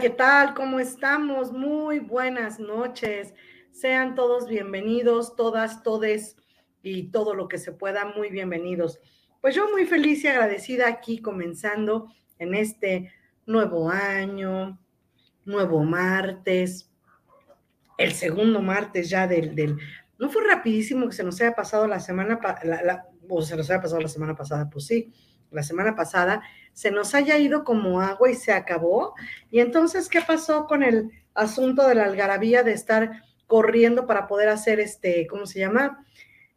[0.00, 0.52] ¿Qué tal?
[0.52, 1.52] ¿Cómo estamos?
[1.52, 3.32] Muy buenas noches.
[3.70, 6.36] Sean todos bienvenidos, todas, todes
[6.82, 9.00] y todo lo que se pueda, muy bienvenidos.
[9.40, 13.10] Pues yo muy feliz y agradecida aquí comenzando en este
[13.46, 14.78] nuevo año,
[15.46, 16.92] nuevo martes,
[17.96, 19.78] el segundo martes ya del, del
[20.18, 22.38] no fue rapidísimo que se nos haya pasado la semana,
[23.30, 25.10] o se nos haya pasado la semana pasada, pues sí,
[25.50, 26.42] la semana pasada,
[26.72, 29.14] se nos haya ido como agua y se acabó.
[29.50, 34.48] Y entonces, ¿qué pasó con el asunto de la algarabía de estar corriendo para poder
[34.48, 36.04] hacer este, ¿cómo se llama?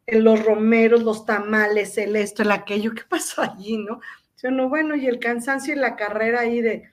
[0.06, 4.00] Los romeros, los tamales, el esto, el aquello, ¿qué pasó allí, no?
[4.50, 6.90] no, bueno, y el cansancio y la carrera ahí de,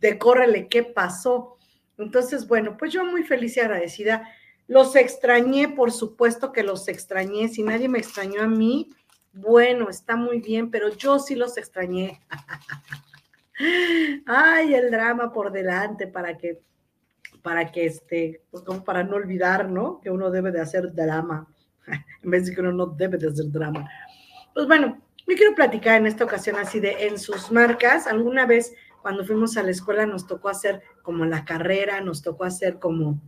[0.00, 1.56] de córrele, ¿qué pasó?
[1.96, 4.28] Entonces, bueno, pues yo muy feliz y agradecida.
[4.66, 7.48] Los extrañé, por supuesto que los extrañé.
[7.48, 8.90] Si nadie me extrañó a mí,
[9.34, 12.20] bueno, está muy bien, pero yo sí los extrañé.
[14.26, 16.62] Ay, el drama por delante para que,
[17.42, 20.00] para que este, pues como para no olvidar, ¿no?
[20.00, 21.46] Que uno debe de hacer drama,
[22.22, 23.88] en vez de que uno no debe de hacer drama.
[24.54, 28.06] Pues bueno, me quiero platicar en esta ocasión así de en sus marcas.
[28.06, 32.44] Alguna vez cuando fuimos a la escuela nos tocó hacer como la carrera, nos tocó
[32.44, 33.20] hacer como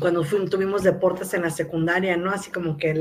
[0.00, 2.30] cuando tuvimos deportes en la secundaria, ¿no?
[2.30, 2.94] Así como que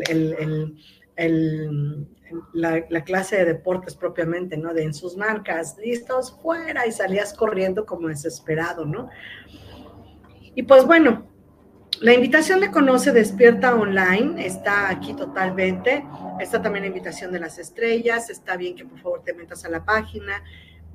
[2.53, 4.73] la, clase de deportes propiamente, ¿no?
[4.73, 9.09] De en sus marcas, listos, fuera, y salías corriendo como desesperado, ¿no?
[10.53, 11.27] Y pues bueno,
[12.01, 16.05] la invitación de Conoce Despierta Online está aquí totalmente.
[16.39, 18.29] Está también la invitación de las estrellas.
[18.29, 20.43] Está bien que por favor te metas a la página.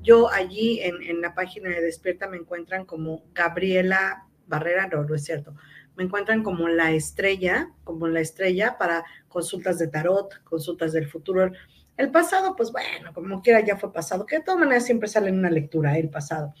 [0.03, 5.15] Yo allí en, en la página de Despierta me encuentran como Gabriela Barrera, no, no
[5.15, 5.53] es cierto
[5.97, 11.51] me encuentran como la estrella, como la estrella para consultas de tarot, consultas del futuro.
[11.97, 15.29] El pasado, pues bueno, como quiera ya fue pasado, que de todas maneras siempre sale
[15.29, 16.53] en una lectura el pasado.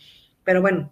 [0.43, 0.91] Pero bueno,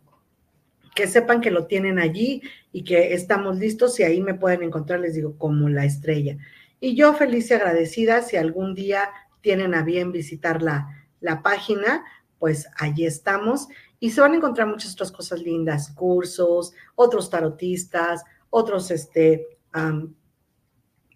[0.94, 5.00] que sepan que lo tienen allí y que estamos listos y ahí me pueden encontrar,
[5.00, 6.38] les digo, como la estrella.
[6.80, 9.10] Y yo feliz y agradecida si algún día
[9.42, 12.04] tienen a bien visitar la, la página,
[12.38, 13.70] pues allí estamos
[14.00, 19.48] y se van a encontrar muchas otras cosas lindas, cursos, otros tarotistas, otros, este,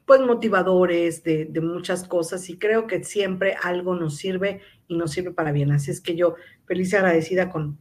[0.05, 5.11] pues motivadores de, de, muchas cosas y creo que siempre algo nos sirve y nos
[5.11, 5.71] sirve para bien.
[5.71, 6.35] Así es que yo
[6.65, 7.77] feliz y agradecida con,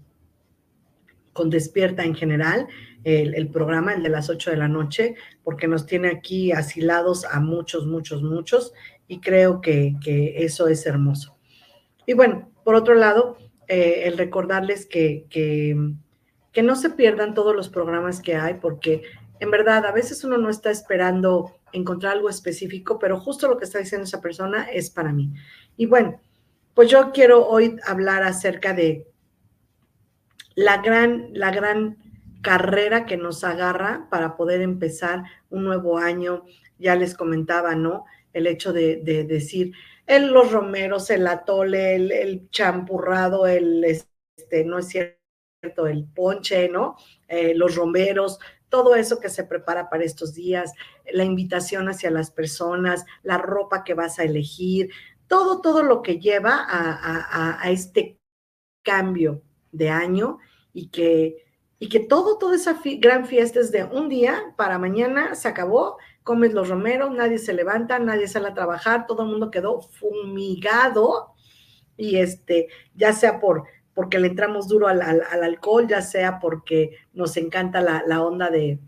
[1.33, 2.67] con Despierta en general,
[3.05, 7.25] el, el, programa, el de las 8 de la noche, porque nos tiene aquí asilados
[7.25, 8.73] a muchos, muchos, muchos
[9.07, 11.39] y creo que, que eso es hermoso.
[12.07, 17.69] Y bueno, por otro lado, eh, el recordarles que, que no se pierdan todos los
[17.69, 19.03] programas que hay, porque
[19.41, 23.65] en verdad a veces uno no está esperando encontrar algo específico, pero justo lo que
[23.65, 25.33] está diciendo esa persona es para mí.
[25.77, 26.21] Y bueno,
[26.75, 29.07] pues yo quiero hoy hablar acerca de
[30.55, 31.99] la gran, la gran
[32.43, 36.45] carrera que nos agarra para poder empezar un nuevo año.
[36.79, 38.05] Ya les comentaba, ¿no?
[38.33, 38.97] El hecho de,
[39.29, 39.73] decir,
[40.09, 46.97] el, los romeros, el atole, el, champurrado, el, este, no es cierto, el ponche, ¿no?
[47.29, 48.39] Eh, los romeros,
[48.69, 50.73] todo eso que se prepara para estos días,
[51.13, 54.91] la invitación hacia las personas, la ropa que vas a elegir,
[55.27, 58.19] todo, todo lo que lleva a, a este
[58.83, 60.39] cambio de año
[60.73, 61.45] y que,
[61.79, 65.99] y que todo, toda esa gran fiesta es de un día para mañana, se acabó,
[66.29, 71.33] comes los romeros, nadie se levanta, nadie sale a trabajar, todo el mundo quedó fumigado
[71.97, 73.65] y este, ya sea por
[73.95, 78.79] porque le entramos duro al, alcohol, ya sea porque nos encanta la, onda de,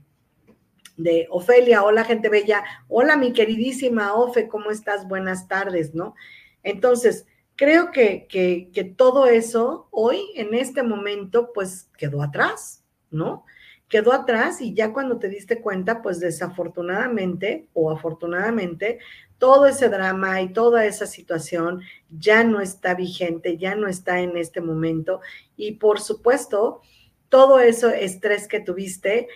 [0.98, 5.08] de Ofelia, hola gente bella, hola mi queridísima Ofe, ¿cómo estás?
[5.08, 6.14] Buenas tardes, ¿no?
[6.62, 7.26] Entonces,
[7.56, 13.46] creo que, que, todo eso hoy, en este momento, pues quedó atrás, ¿no?
[13.90, 19.00] Quedó atrás y ya cuando te diste cuenta, pues desafortunadamente o afortunadamente,
[19.36, 24.36] todo ese drama y toda esa situación ya no está vigente, ya no está en
[24.36, 25.20] este momento.
[25.56, 26.80] Y por supuesto,
[27.28, 29.28] todo eso estrés que tuviste,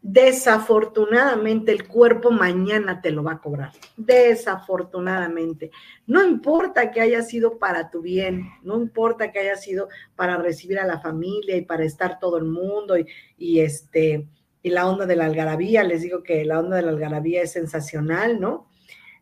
[0.00, 3.72] Desafortunadamente el cuerpo mañana te lo va a cobrar.
[3.96, 5.72] Desafortunadamente.
[6.06, 10.78] No importa que haya sido para tu bien, no importa que haya sido para recibir
[10.78, 12.94] a la familia y para estar todo el mundo
[13.36, 14.28] y, este
[14.62, 17.52] y la onda de la algarabía, les digo que la onda de la algarabía es
[17.52, 18.68] sensacional, ¿no?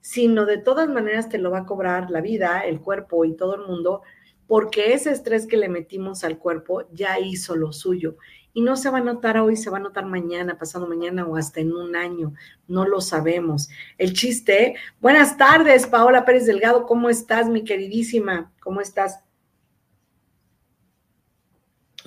[0.00, 3.56] Sino de todas maneras te lo va a cobrar la vida, el cuerpo y todo
[3.56, 4.02] el mundo,
[4.46, 8.16] porque ese estrés que le metimos al cuerpo ya hizo lo suyo
[8.56, 11.36] y no se va a notar hoy, se va a notar mañana, pasado mañana o
[11.36, 12.32] hasta en un año,
[12.66, 13.68] no lo sabemos.
[13.98, 18.50] El chiste, buenas tardes, Paola Pérez Delgado, ¿cómo estás, mi queridísima?
[18.60, 19.20] ¿Cómo estás?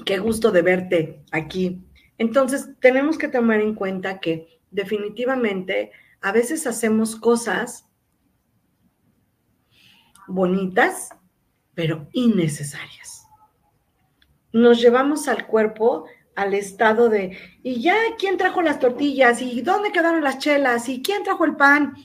[0.04, 1.84] Qué gusto de verte aquí.
[2.18, 7.86] Entonces, tenemos que tomar en cuenta que definitivamente a veces hacemos cosas
[10.28, 11.12] bonitas,
[11.76, 13.28] pero innecesarias.
[14.52, 16.08] Nos llevamos al cuerpo
[16.40, 19.42] al estado de, y ya, ¿quién trajo las tortillas?
[19.42, 20.88] ¿Y dónde quedaron las chelas?
[20.88, 21.96] ¿Y quién trajo el pan?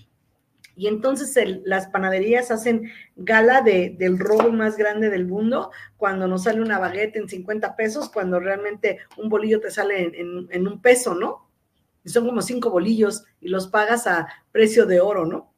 [0.76, 6.44] Y entonces las panaderías hacen gala de, del robo más grande del mundo cuando nos
[6.44, 10.82] sale una baguette en 50 pesos, cuando realmente un bolillo te sale en, en un
[10.82, 11.48] peso, ¿no?
[12.04, 15.54] Y son como cinco bolillos y los pagas a precio de oro, ¿no?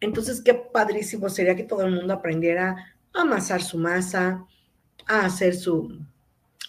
[0.00, 4.46] Entonces, qué padrísimo sería que todo el mundo aprendiera a amasar su masa,
[5.10, 5.98] a hacer su,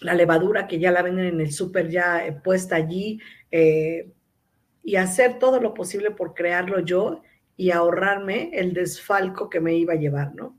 [0.00, 4.10] la levadura que ya la venden en el súper ya eh, puesta allí eh,
[4.82, 7.22] y hacer todo lo posible por crearlo yo
[7.56, 10.58] y ahorrarme el desfalco que me iba a llevar, ¿no?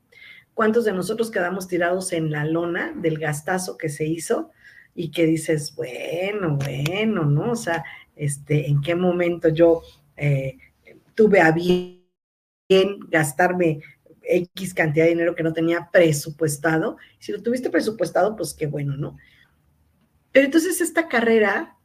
[0.53, 4.51] ¿Cuántos de nosotros quedamos tirados en la lona del gastazo que se hizo
[4.95, 7.51] y que dices, bueno, bueno, ¿no?
[7.51, 7.83] O sea,
[8.15, 9.81] este, ¿en qué momento yo
[10.15, 10.57] eh,
[11.15, 12.03] tuve a bien
[13.09, 13.81] gastarme
[14.23, 16.97] X cantidad de dinero que no tenía presupuestado.
[17.19, 19.17] Si lo tuviste presupuestado, pues qué bueno, ¿no?
[20.31, 21.77] Pero entonces esta carrera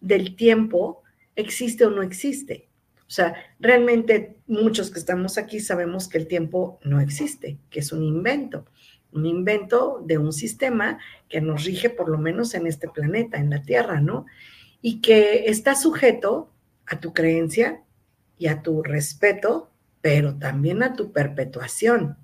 [0.00, 1.02] del tiempo
[1.34, 2.68] existe o no existe.
[3.06, 7.92] O sea, realmente muchos que estamos aquí sabemos que el tiempo no existe, que es
[7.92, 8.66] un invento,
[9.12, 13.50] un invento de un sistema que nos rige por lo menos en este planeta, en
[13.50, 14.26] la Tierra, ¿no?
[14.80, 16.50] Y que está sujeto
[16.86, 17.82] a tu creencia
[18.38, 19.70] y a tu respeto
[20.04, 22.18] pero también a tu perpetuación.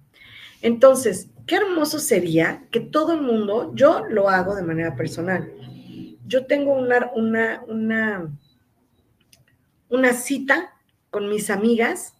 [0.60, 5.50] Entonces, qué hermoso sería que todo el mundo, yo lo hago de manera personal.
[6.26, 8.38] Yo tengo una, una, una,
[9.88, 10.74] una cita
[11.08, 12.12] con mis amigas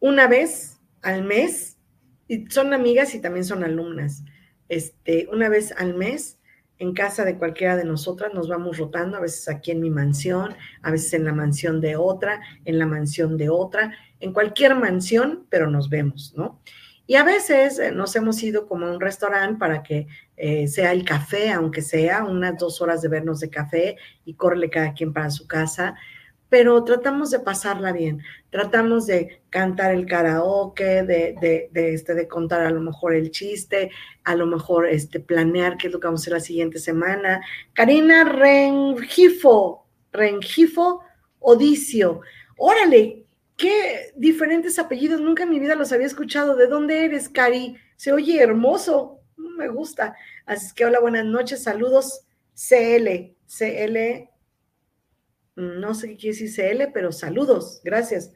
[0.00, 1.78] una vez al mes,
[2.28, 4.22] y son amigas y también son alumnas.
[4.68, 6.36] Este, una vez al mes
[6.80, 10.56] en casa de cualquiera de nosotras, nos vamos rotando, a veces aquí en mi mansión,
[10.82, 15.46] a veces en la mansión de otra, en la mansión de otra, en cualquier mansión,
[15.50, 16.60] pero nos vemos, ¿no?
[17.06, 20.06] Y a veces eh, nos hemos ido como a un restaurante para que
[20.38, 24.70] eh, sea el café, aunque sea unas dos horas de vernos de café y corre
[24.70, 25.96] cada quien para su casa,
[26.50, 32.26] pero tratamos de pasarla bien, tratamos de cantar el karaoke, de, de, de, este, de
[32.28, 33.90] contar a lo mejor el chiste,
[34.24, 37.40] a lo mejor este, planear qué es lo que vamos a hacer la siguiente semana.
[37.72, 41.02] Karina Rengifo, Rengifo
[41.38, 42.20] Odicio,
[42.58, 43.24] órale,
[43.56, 46.56] qué diferentes apellidos, nunca en mi vida los había escuchado.
[46.56, 47.76] ¿De dónde eres, Cari?
[47.96, 49.20] Se oye hermoso.
[49.36, 50.16] me gusta.
[50.46, 54.29] Así que hola, buenas noches, saludos, CL, CL,
[55.60, 58.32] no sé qué quiere decir CL, pero saludos, gracias.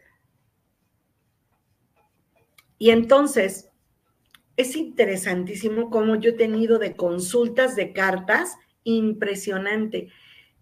[2.79, 3.71] Y entonces,
[4.57, 10.09] es interesantísimo cómo yo he tenido de consultas de cartas impresionante.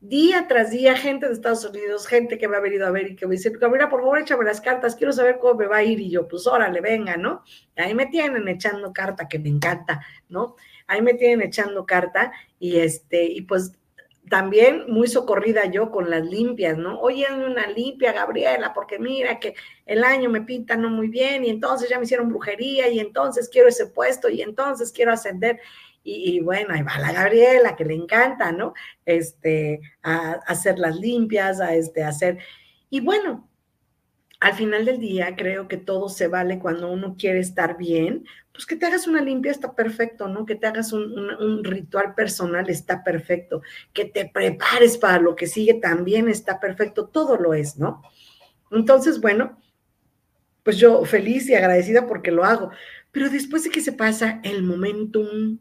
[0.01, 3.17] Día tras día, gente de Estados Unidos, gente que me ha venido a ver y
[3.17, 5.85] que me dice, mira, por favor, échame las cartas, quiero saber cómo me va a
[5.85, 6.01] ir.
[6.01, 7.45] Y yo, pues órale, venga, ¿no?
[7.77, 10.57] Ahí me tienen echando carta, que me encanta, ¿no?
[10.89, 13.79] Ahí me tienen echando carta y este, y pues
[14.29, 17.01] también muy socorrida yo con las limpias, ¿no?
[17.01, 21.51] Oye, una limpia, Gabriela, porque mira que el año me pinta no muy bien y
[21.51, 25.61] entonces ya me hicieron brujería y entonces quiero ese puesto y entonces quiero ascender.
[26.05, 28.75] Y, bueno, ahí va la Gabriela, que le encanta, ¿no?
[29.07, 32.39] Este, a, hacer las limpias, a este, hacer.
[32.91, 33.49] Y bueno,
[34.43, 38.67] al final del día creo que todo se vale cuando uno quiere estar bien, pues
[38.67, 40.45] que te hagas una limpia está perfecto, ¿no?
[40.45, 45.75] Que te hagas un, ritual personal está perfecto, que te prepares para lo que sigue
[45.75, 48.03] también está perfecto, todo lo es, ¿no?
[48.73, 49.61] Entonces, bueno,
[50.65, 52.73] pues yo feliz y agradecida porque lo hago,
[53.13, 55.61] pero después de que se pasa el momentum,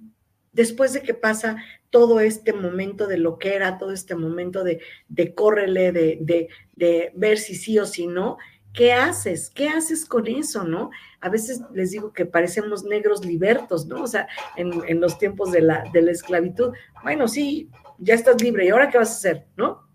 [0.53, 1.57] después de que pasa
[1.91, 6.49] todo este momento de lo que era, todo este momento de, de córrele, de, de,
[6.75, 8.39] de ver si sí o si no,
[8.73, 9.49] ¿qué haces?
[9.49, 10.91] ¿Qué haces con eso, no?
[11.19, 14.03] A veces les digo que parecemos negros libertos, ¿no?
[14.03, 16.73] O sea, en, los tiempos de la, de la esclavitud,
[17.03, 19.87] bueno, sí, ya estás libre, ¿y ahora qué vas a hacer, no?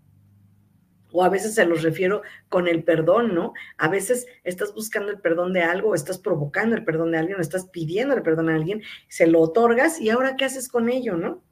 [1.11, 3.53] O a veces se los refiero con el perdón, ¿no?
[3.77, 7.41] A veces estás buscando el perdón de algo, estás provocando el perdón de alguien, o
[7.41, 11.15] estás pidiendo el perdón a alguien, se lo otorgas y ahora qué haces con ello,
[11.15, 11.43] ¿no?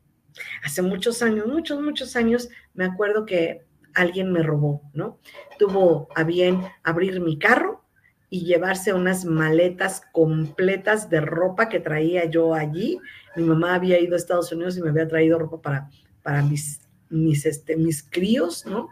[0.63, 3.64] Hace muchos años, muchos, muchos años, me acuerdo que
[3.95, 5.19] alguien me robó, ¿no?
[5.57, 7.83] Tuvo a bien abrir mi carro
[8.29, 12.99] y llevarse unas maletas completas de ropa que traía yo allí.
[13.35, 15.89] Mi mamá había ido a Estados Unidos y me había traído ropa para,
[16.21, 18.89] para mis, mis, este, mis críos, ¿no?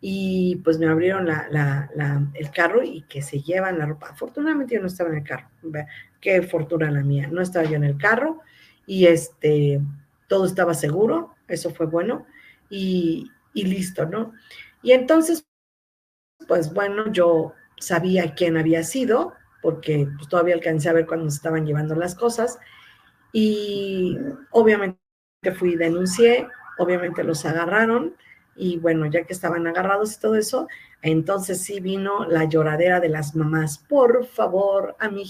[0.00, 4.10] Y pues me abrieron el carro y que se llevan la ropa.
[4.10, 5.48] Afortunadamente yo no estaba en el carro.
[6.20, 7.28] Qué fortuna la mía.
[7.32, 8.40] No estaba yo en el carro
[8.86, 9.80] y este,
[10.28, 11.34] todo estaba seguro.
[11.48, 12.26] Eso fue bueno.
[12.70, 14.34] Y, y listo, ¿no?
[14.82, 15.46] Y entonces,
[16.46, 19.32] pues bueno, yo sabía quién había sido,
[19.62, 22.58] porque pues, todavía alcancé a ver cuando se estaban llevando las cosas,
[23.32, 24.18] y
[24.50, 25.00] obviamente
[25.58, 26.48] fui y denuncié,
[26.78, 28.14] obviamente los agarraron,
[28.54, 30.68] y bueno, ya que estaban agarrados y todo eso,
[31.00, 35.24] entonces sí vino la lloradera de las mamás, por favor, a mi.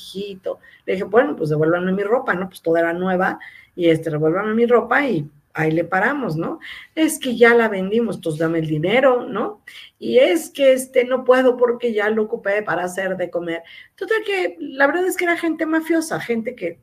[0.85, 2.49] Le dije, bueno, pues devuélvanme mi ropa, ¿no?
[2.49, 3.39] Pues toda era nueva,
[3.77, 6.61] y este, devuélvanme mi ropa y ahí le paramos, ¿no?
[6.95, 9.63] Es que ya la vendimos, entonces dame el dinero, ¿no?
[9.99, 13.63] Y es que este no puedo porque ya lo ocupé para hacer de comer.
[13.97, 16.81] Total que la verdad es que era gente mafiosa, gente que,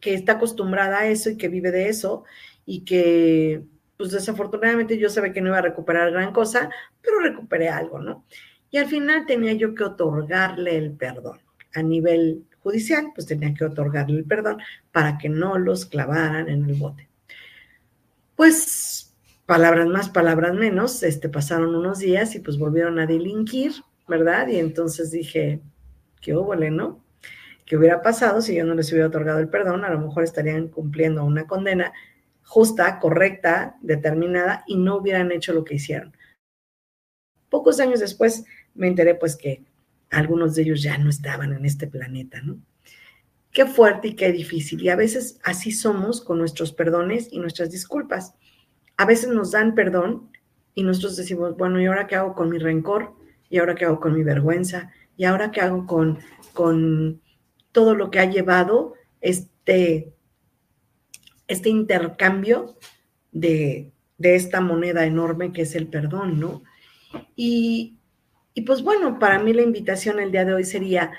[0.00, 2.24] que está acostumbrada a eso y que vive de eso
[2.66, 3.62] y que
[3.96, 8.24] pues desafortunadamente yo sabía que no iba a recuperar gran cosa, pero recuperé algo, ¿no?
[8.72, 11.38] Y al final tenía yo que otorgarle el perdón.
[11.74, 14.58] A nivel judicial, pues tenía que otorgarle el perdón
[14.90, 17.11] para que no los clavaran en el bote.
[18.36, 19.14] Pues
[19.46, 23.72] palabras más, palabras menos, este, pasaron unos días y pues volvieron a delinquir,
[24.08, 24.48] ¿verdad?
[24.48, 25.60] Y entonces dije,
[26.20, 27.04] qué óvole, ¿no?
[27.66, 29.84] ¿Qué hubiera pasado si yo no les hubiera otorgado el perdón?
[29.84, 31.92] A lo mejor estarían cumpliendo una condena
[32.42, 36.16] justa, correcta, determinada y no hubieran hecho lo que hicieron.
[37.48, 39.64] Pocos años después me enteré pues que
[40.10, 42.58] algunos de ellos ya no estaban en este planeta, ¿no?
[43.52, 44.82] Qué fuerte y qué difícil.
[44.82, 48.34] Y a veces así somos con nuestros perdones y nuestras disculpas.
[48.96, 50.30] A veces nos dan perdón
[50.74, 53.14] y nosotros decimos, bueno, ¿y ahora qué hago con mi rencor?
[53.50, 54.90] ¿Y ahora qué hago con mi vergüenza?
[55.16, 56.18] ¿Y ahora qué hago con,
[56.54, 57.20] con
[57.72, 60.14] todo lo que ha llevado este,
[61.46, 62.76] este intercambio
[63.32, 66.62] de, de esta moneda enorme que es el perdón, ¿no?
[67.36, 67.98] Y,
[68.54, 71.12] y pues bueno, para mí la invitación el día de hoy sería,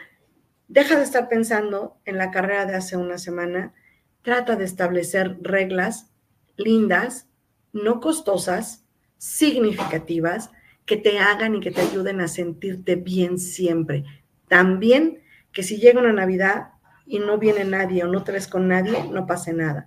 [0.73, 3.75] Deja de estar pensando en la carrera de hace una semana.
[4.23, 6.09] Trata de establecer reglas
[6.57, 7.27] lindas,
[7.73, 8.83] no costosas,
[9.19, 10.49] significativas,
[10.87, 14.03] que te hagan y que te ayuden a sentirte bien siempre.
[14.47, 16.69] También que si llega una Navidad
[17.05, 19.85] y no viene nadie o no te ves con nadie, no pase nada.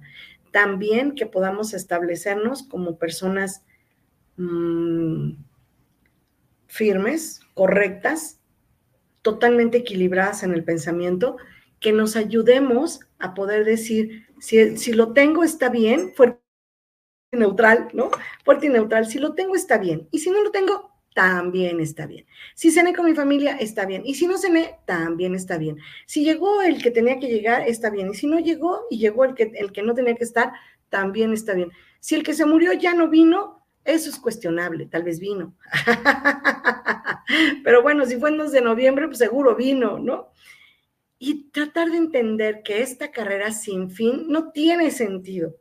[0.52, 3.64] También que podamos establecernos como personas
[4.36, 5.32] mm,
[6.68, 8.38] firmes, correctas,
[9.26, 11.36] totalmente equilibradas en el pensamiento,
[11.80, 16.40] que nos ayudemos a poder decir, si, si lo tengo está bien, fuerte
[17.32, 18.08] y neutral, ¿no?
[18.44, 22.06] Fuerte y neutral, si lo tengo está bien, y si no lo tengo, también está
[22.06, 22.24] bien.
[22.54, 24.02] Si cené con mi familia, está bien.
[24.06, 25.78] Y si no cené, también está bien.
[26.06, 28.10] Si llegó el que tenía que llegar, está bien.
[28.10, 30.52] Y si no llegó y llegó el que, el que no tenía que estar,
[30.88, 31.72] también está bien.
[31.98, 33.55] Si el que se murió ya no vino,
[33.86, 35.54] eso es cuestionable, tal vez vino.
[37.64, 40.32] Pero bueno, si fue en 2 de noviembre, pues seguro vino, ¿no?
[41.18, 45.56] Y tratar de entender que esta carrera sin fin no tiene sentido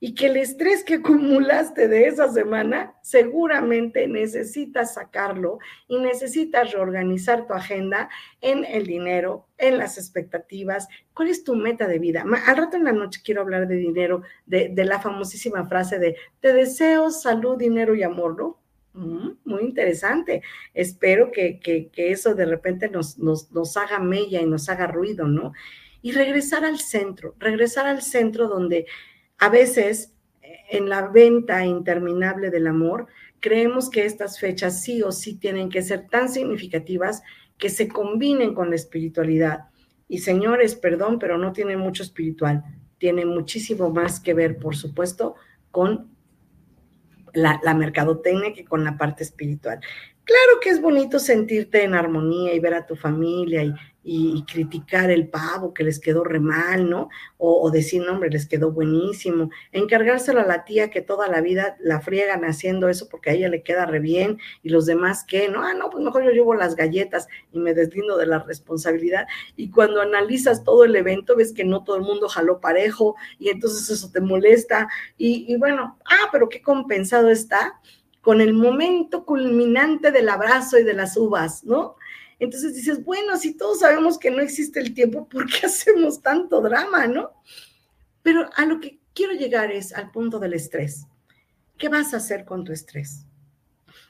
[0.00, 5.58] y que el estrés que acumulaste de esa semana seguramente necesitas sacarlo
[5.88, 8.08] y necesitas reorganizar tu agenda
[8.40, 10.88] en el dinero, en las expectativas.
[11.14, 12.24] ¿Cuál es tu meta de vida?
[12.46, 16.52] Al rato en la noche quiero hablar de dinero, de, la famosísima frase de te
[16.52, 18.60] deseo salud, dinero y amor, ¿no?
[18.92, 20.42] Mm, muy interesante.
[20.72, 21.60] Espero que,
[21.96, 25.52] eso de repente nos, nos, nos haga mella y nos haga ruido, ¿no?
[26.02, 28.86] Y regresar al centro, regresar al centro donde
[29.38, 30.12] a veces,
[30.70, 33.06] en la venta interminable del amor,
[33.40, 37.22] creemos que estas fechas sí o sí tienen que ser tan significativas
[37.58, 39.66] que se combinen con la espiritualidad.
[40.08, 42.64] Y señores, perdón, pero no tiene mucho espiritual,
[42.98, 45.34] tiene muchísimo más que ver, por supuesto,
[45.70, 46.10] con
[47.32, 49.80] la, la mercadotecnia que con la parte espiritual.
[50.26, 55.08] Claro que es bonito sentirte en armonía y ver a tu familia y, y, criticar
[55.10, 57.10] el pavo que les quedó re mal, ¿no?
[57.38, 59.50] O, decir, no, hombre, les quedó buenísimo.
[59.70, 63.48] Encargárselo a la tía que toda la vida la friegan haciendo eso porque a ella
[63.48, 65.48] le queda re bien y los demás ¿qué?
[65.48, 69.28] no, ah, no, pues mejor yo llevo las galletas y me deslindo de la responsabilidad.
[69.56, 73.50] Y cuando analizas todo el evento, ves que no todo el mundo jaló parejo y
[73.50, 74.88] entonces eso te molesta.
[75.18, 77.80] Y, y bueno, ah, pero qué compensado está
[78.26, 81.94] con el momento culminante del abrazo y de las uvas, ¿no?
[82.40, 86.60] Entonces dices, bueno, si todos sabemos que no existe el tiempo, ¿por qué hacemos tanto
[86.60, 87.30] drama, no?
[88.24, 91.06] Pero a lo que quiero llegar es al punto del estrés.
[91.78, 93.26] ¿Qué vas a hacer con tu estrés?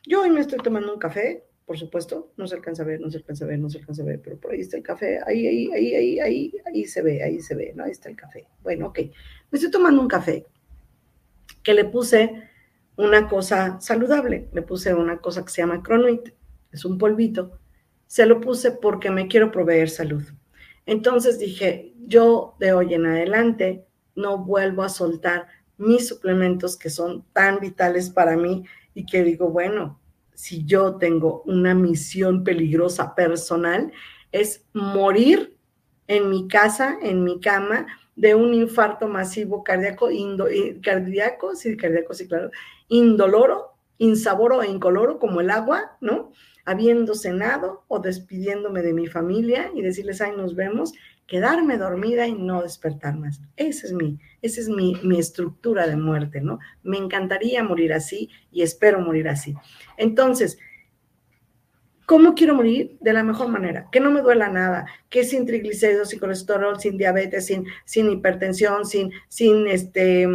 [0.07, 3.11] Yo hoy me estoy tomando un café, por supuesto, no se alcanza a ver, no
[3.11, 5.21] se alcanza a ver, no se alcanza a ver, pero por ahí está el café,
[5.27, 7.85] ahí, ahí, ahí, ahí, ahí, ahí se ve, ahí se ve, ¿no?
[7.85, 8.49] Ahí está el café.
[8.63, 8.99] Bueno, ok,
[9.51, 10.47] me estoy tomando un café
[11.63, 12.46] que le puse
[12.97, 16.33] una cosa saludable, le puse una cosa que se llama Cronuit,
[16.73, 17.59] es un polvito
[18.07, 20.23] se lo puse porque me quiero proveer salud.
[20.87, 27.25] Entonces dije, yo de hoy en adelante no vuelvo a soltar mis suplementos que son
[27.33, 30.01] tan vitales para mí y que digo, bueno,
[30.35, 33.93] si yo tengo una misión peligrosa personal,
[34.33, 35.57] es morir
[36.07, 42.15] en mi casa, en mi cama, de un infarto masivo cardíaco, eh, cardíaco, sí, cardíaco,
[42.15, 42.51] sí, claro,
[42.89, 46.33] indoloro, insaboro e incoloro, como el agua, ¿no?
[46.67, 50.93] habiendo cenado o despidiéndome de mi familia y decirles, ay, nos vemos,
[51.27, 53.41] quedarme dormida y no despertar más.
[53.57, 56.59] Esa es mi, esa es mi, mi estructura de muerte, ¿no?
[56.83, 59.55] Me encantaría morir así y espero morir así.
[59.97, 60.59] Entonces,
[62.09, 62.99] ¿Cómo quiero morir?
[63.01, 66.97] De la mejor manera, que no me duela nada, que sin triglicéridos, sin colesterol, sin
[66.97, 70.29] diabetes, sin, sin hipertensión, sin, sin, este,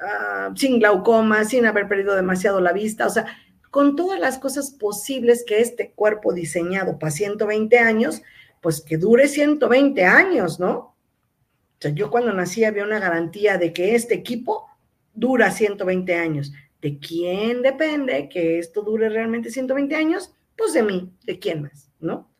[0.00, 3.26] ah, sin glaucoma, sin haber perdido demasiado la vista, o sea,
[3.70, 8.22] con todas las cosas posibles que este cuerpo diseñado para 120 años,
[8.60, 10.72] pues que dure 120 años, ¿no?
[10.76, 14.66] O sea, yo cuando nací había una garantía de que este equipo
[15.12, 16.52] dura 120 años.
[16.80, 20.32] ¿De quién depende que esto dure realmente 120 años?
[20.56, 21.90] Pues de mí, ¿de quién más?
[21.98, 22.30] ¿No?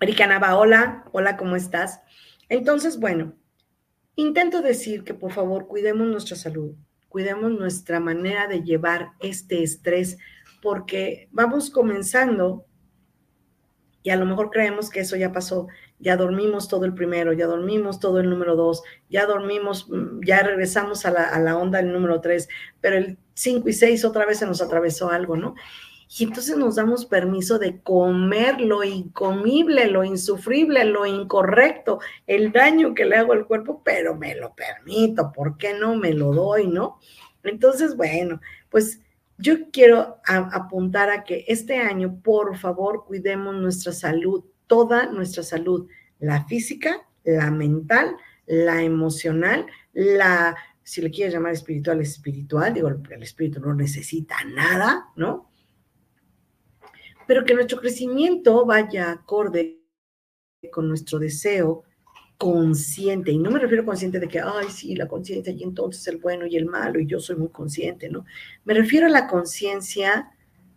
[0.00, 2.00] Erika Nava, hola, hola, ¿cómo estás?
[2.48, 3.34] Entonces, bueno,
[4.20, 6.74] intento decir que por favor cuidemos nuestra salud,
[7.08, 10.18] cuidemos nuestra manera de llevar este estrés,
[10.62, 12.64] porque vamos comenzando
[14.02, 17.46] y a lo mejor creemos que eso ya pasó, ya dormimos todo el primero, ya
[17.46, 21.78] dormimos todo el número dos, ya dormimos, mm, ya regresamos a la, a la onda
[21.78, 22.48] del número tres,
[22.80, 25.54] pero el cinco y seis otra vez se nos atravesó algo, ¿no?
[26.18, 32.94] Y entonces nos damos permiso de comer lo incomible, lo insufrible, lo incorrecto, el daño
[32.94, 36.66] que le hago al cuerpo, pero me lo permito, ¿por qué no me lo doy,
[36.66, 36.98] no?
[37.44, 39.00] Entonces, bueno, pues
[39.38, 45.88] yo quiero apuntar a que este año, por favor, cuidemos nuestra salud, toda nuestra salud,
[46.18, 53.22] la física, la mental, la emocional, la, si le quieres llamar espiritual, espiritual, digo, el
[53.22, 55.49] espíritu no necesita nada, ¿no?
[57.30, 59.78] Pero que nuestro crecimiento vaya acorde
[60.72, 61.84] con nuestro deseo
[62.36, 66.16] consciente, y no me refiero consciente de que, ay, sí, la conciencia y entonces el
[66.16, 68.24] bueno y el malo, y yo soy muy consciente, ¿no?
[68.64, 70.32] Me refiero a la conciencia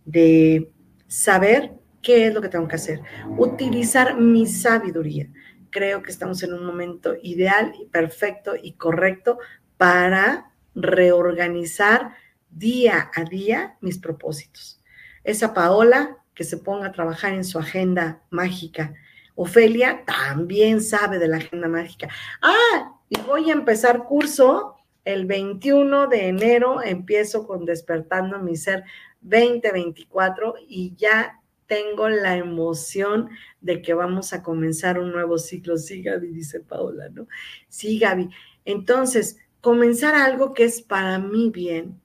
[0.05, 0.71] de
[1.07, 1.71] saber
[2.03, 3.01] qué es lo que tengo que hacer,
[3.35, 5.33] utilizar mi sabiduría.
[5.71, 9.39] Creo que estamos en un momento ideal y perfecto y correcto
[9.77, 12.11] para reorganizar
[12.51, 14.79] día a día mis propósitos.
[15.23, 18.93] Esa Paola que se ponga a trabajar en su agenda mágica.
[19.35, 22.09] Ofelia también sabe de la agenda mágica.
[22.41, 28.83] Ah, y voy a empezar curso el 21 de enero, empiezo con Despertando mi Ser
[29.21, 33.29] 2024 y ya tengo la emoción
[33.61, 35.77] de que vamos a comenzar un nuevo ciclo.
[35.77, 37.27] Sí, Gaby, dice Paola, ¿no?
[37.67, 38.29] Sí, Gaby.
[38.65, 42.01] Entonces, comenzar algo que es para mí bien,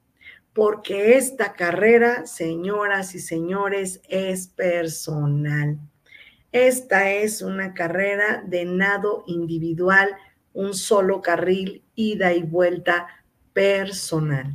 [0.52, 5.78] porque esta carrera, señoras y señores, es personal.
[6.52, 10.16] Esta es una carrera de nado individual,
[10.54, 13.06] un solo carril, ida y vuelta
[13.52, 14.54] personal.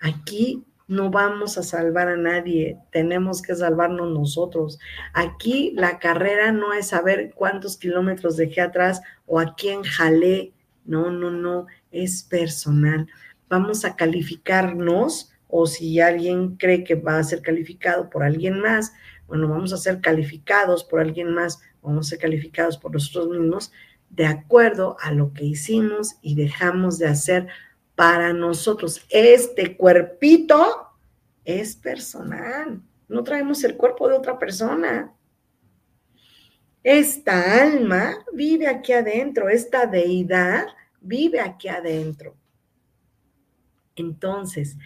[0.00, 4.78] Aquí no vamos a salvar a nadie, tenemos que salvarnos nosotros.
[5.12, 10.52] Aquí la carrera no es saber cuántos kilómetros dejé atrás o a quién jalé,
[10.84, 13.08] no, no, no, es personal
[13.52, 18.94] vamos a calificarnos o si alguien cree que va a ser calificado por alguien más,
[19.26, 23.70] bueno, vamos a ser calificados por alguien más, vamos a ser calificados por nosotros mismos
[24.08, 27.46] de acuerdo a lo que hicimos y dejamos de hacer
[27.94, 29.04] para nosotros.
[29.10, 30.88] Este cuerpito
[31.44, 35.12] es personal, no traemos el cuerpo de otra persona.
[36.82, 40.68] Esta alma vive aquí adentro, esta deidad
[41.02, 42.34] vive aquí adentro.
[43.96, 44.76] Entonces,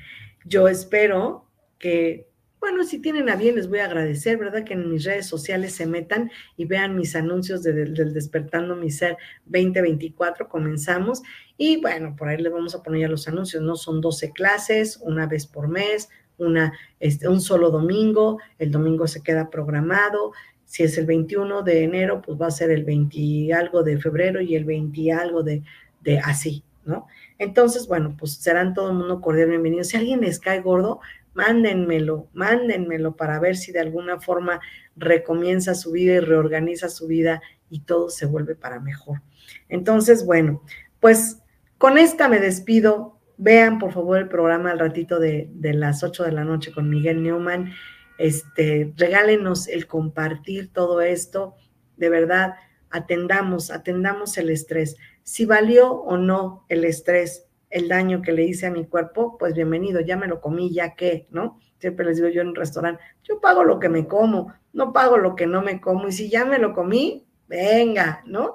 [0.44, 1.46] yo espero
[1.78, 2.28] que,
[2.60, 4.64] bueno, si tienen a bien, les voy a agradecer, ¿verdad?
[4.64, 9.16] Que en mis redes sociales se metan y vean mis anuncios del Despertando Mi Ser
[9.46, 11.22] 2024, comenzamos.
[11.56, 13.76] Y bueno, por ahí les vamos a poner ya los anuncios, ¿no?
[13.76, 19.22] Son 12 clases, una vez por mes, una, este, un solo domingo, el domingo se
[19.22, 20.32] queda programado,
[20.66, 24.40] si es el 21 de enero, pues va a ser el 20 algo de febrero
[24.40, 25.62] y el 20 algo de,
[26.00, 27.06] de así, ¿no?
[27.38, 29.84] Entonces, bueno, pues serán todo el mundo cordial bienvenido.
[29.84, 31.00] Si alguien les cae gordo,
[31.34, 34.60] mándenmelo, mándenmelo para ver si de alguna forma
[34.96, 39.22] recomienza su vida y reorganiza su vida y todo se vuelve para mejor.
[39.68, 40.62] Entonces, bueno,
[41.00, 41.42] pues
[41.78, 43.20] con esta me despido.
[43.38, 46.88] Vean por favor el programa al ratito de, de las 8 de la noche con
[46.88, 47.70] Miguel Newman.
[48.16, 51.54] Este, regálenos el compartir todo esto.
[51.98, 52.54] De verdad,
[52.88, 54.96] atendamos, atendamos el estrés.
[55.26, 59.54] Si valió o no el estrés, el daño que le hice a mi cuerpo, pues
[59.54, 61.58] bienvenido, ya me lo comí, ya que, ¿no?
[61.80, 65.18] Siempre les digo yo en un restaurante, yo pago lo que me como, no pago
[65.18, 68.54] lo que no me como, y si ya me lo comí, venga, ¿no?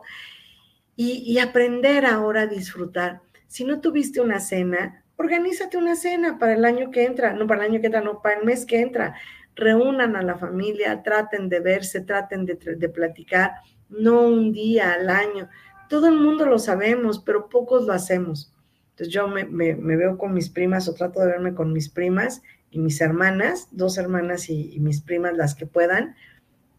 [0.95, 3.19] Y, y aprender ahora a disfrutar.
[3.47, 7.65] Si no tuviste una cena, organízate una cena para el año que entra, no para
[7.65, 9.15] el año que entra, no, para el mes que entra.
[9.55, 13.55] Reúnan a la familia, traten de verse, traten de, de platicar,
[13.89, 15.49] no un día al año
[15.91, 18.53] todo el mundo lo sabemos, pero pocos lo hacemos.
[18.91, 22.79] Entonces yo me, veo con mis primas o trato de verme con mis primas y
[22.79, 26.15] mis hermanas, dos hermanas y, mis primas, las que puedan,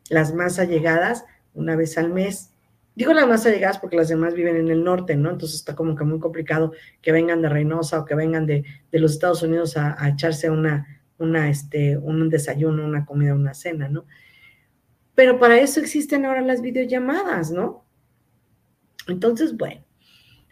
[0.08, 2.54] las más allegadas, una vez al mes.
[2.94, 5.28] Digo las más allegadas porque las demás viven en el norte, ¿no?
[5.28, 6.72] Entonces está como que muy complicado
[7.02, 11.50] que vengan de Reynosa o que vengan de, los Estados Unidos a, echarse una, una,
[11.50, 14.06] este, un desayuno, una comida, una cena, ¿no?
[15.14, 17.81] Pero para eso existen ahora las videollamadas, ¿no?
[19.08, 19.84] Entonces, bueno,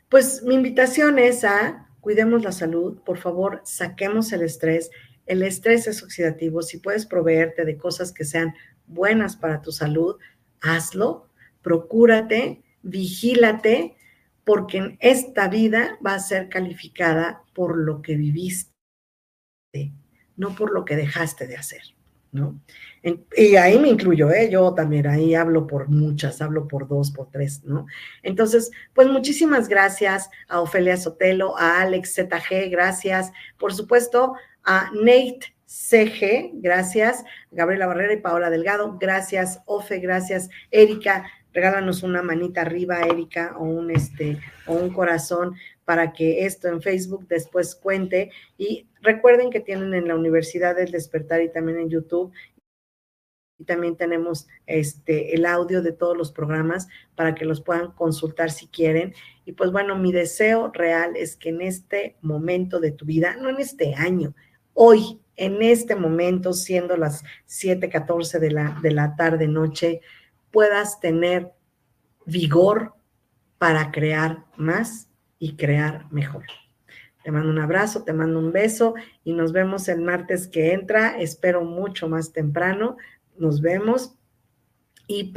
[0.08, 4.90] pues mi invitación es a cuidemos la salud, por favor, saquemos el estrés.
[5.26, 6.62] El estrés es oxidativo.
[6.62, 8.54] Si puedes proveerte de cosas que sean
[8.86, 10.16] buenas para tu salud,
[10.60, 11.28] hazlo,
[11.62, 13.96] procúrate, vigílate,
[14.44, 18.72] porque en esta vida va a ser calificada por lo que viviste,
[20.36, 21.82] no por lo que dejaste de hacer,
[22.32, 22.60] ¿no?
[23.36, 24.50] y ahí me incluyo, ¿eh?
[24.50, 27.86] yo también ahí hablo por muchas, hablo por dos, por tres, ¿no?
[28.22, 35.54] Entonces, pues muchísimas gracias a Ofelia Sotelo, a Alex ZG, gracias, por supuesto, a Nate
[35.64, 43.00] CG, gracias, Gabriela Barrera y Paola Delgado, gracias, Ofe, gracias, Erika, regálanos una manita arriba,
[43.00, 48.30] Erika, o un este, o un corazón para que esto en Facebook después cuente.
[48.56, 52.32] Y recuerden que tienen en la Universidad del Despertar y también en YouTube
[53.60, 58.50] y también tenemos este, el audio de todos los programas para que los puedan consultar
[58.50, 59.12] si quieren.
[59.44, 63.50] Y pues bueno, mi deseo real es que en este momento de tu vida, no
[63.50, 64.34] en este año,
[64.72, 70.00] hoy, en este momento, siendo las 7:14 de la, de la tarde, noche,
[70.50, 71.52] puedas tener
[72.24, 72.94] vigor
[73.58, 75.09] para crear más
[75.40, 76.44] y crear mejor.
[77.24, 81.20] Te mando un abrazo, te mando un beso y nos vemos el martes que entra.
[81.20, 82.96] Espero mucho más temprano
[83.40, 84.14] nos vemos
[85.08, 85.32] y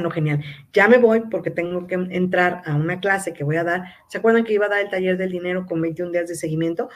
[0.00, 0.42] lo genial.
[0.72, 3.84] Ya me voy porque tengo que entrar a una clase que voy a dar.
[4.08, 6.88] ¿Se acuerdan que iba a dar el taller del dinero con 21 días de seguimiento?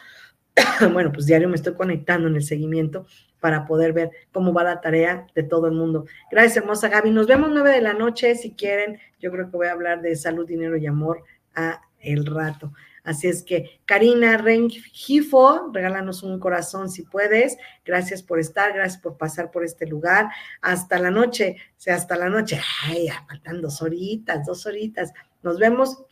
[0.93, 3.07] bueno, pues diario me estoy conectando en el seguimiento
[3.39, 6.07] para poder ver cómo va la tarea de todo el mundo.
[6.31, 7.11] Gracias, hermosa Gaby.
[7.11, 8.99] Nos vemos nueve de la noche, si quieren.
[9.19, 11.23] Yo creo que voy a hablar de salud, dinero y amor
[11.55, 12.73] a el rato.
[13.03, 17.57] Así es que, Karina Rengifo, regálanos un corazón si puedes.
[17.85, 20.29] Gracias por estar, gracias por pasar por este lugar.
[20.61, 22.61] Hasta la noche, o sea, hasta la noche.
[22.87, 25.13] Ay, faltan dos horitas, dos horitas.
[25.43, 26.05] Nos vemos.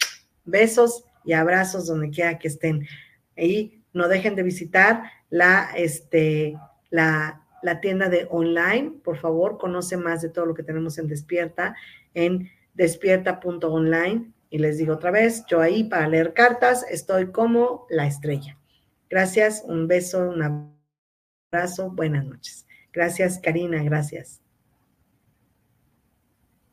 [0.44, 2.86] Besos y abrazos donde quiera que estén.
[3.36, 6.56] Y no dejen de visitar la, este,
[6.88, 8.92] la, la tienda de online.
[9.04, 11.76] Por favor, conoce más de todo lo que tenemos en Despierta
[12.14, 18.06] en despierta.online y les digo otra vez, yo ahí para leer cartas estoy como la
[18.06, 18.58] estrella.
[19.10, 20.74] Gracias, un beso, un
[21.52, 22.66] abrazo, buenas noches.
[22.92, 24.42] Gracias, Karina, gracias.